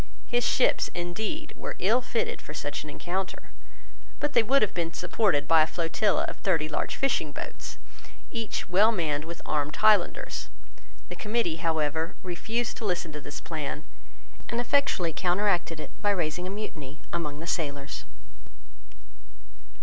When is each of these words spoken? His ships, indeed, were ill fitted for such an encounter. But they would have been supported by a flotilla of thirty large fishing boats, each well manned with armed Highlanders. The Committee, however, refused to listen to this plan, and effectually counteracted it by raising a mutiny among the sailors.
His 0.25 0.43
ships, 0.43 0.89
indeed, 0.95 1.53
were 1.55 1.75
ill 1.77 2.01
fitted 2.01 2.41
for 2.41 2.55
such 2.55 2.83
an 2.83 2.89
encounter. 2.89 3.51
But 4.19 4.33
they 4.33 4.41
would 4.41 4.63
have 4.63 4.73
been 4.73 4.93
supported 4.93 5.47
by 5.47 5.61
a 5.61 5.67
flotilla 5.67 6.23
of 6.23 6.37
thirty 6.37 6.67
large 6.67 6.95
fishing 6.95 7.31
boats, 7.31 7.77
each 8.31 8.67
well 8.67 8.91
manned 8.91 9.25
with 9.25 9.43
armed 9.45 9.75
Highlanders. 9.75 10.49
The 11.09 11.15
Committee, 11.15 11.57
however, 11.57 12.15
refused 12.23 12.77
to 12.77 12.85
listen 12.85 13.11
to 13.11 13.21
this 13.21 13.39
plan, 13.39 13.85
and 14.49 14.59
effectually 14.59 15.13
counteracted 15.13 15.79
it 15.79 15.91
by 16.01 16.09
raising 16.09 16.47
a 16.47 16.49
mutiny 16.49 17.01
among 17.13 17.39
the 17.39 17.45
sailors. 17.45 18.05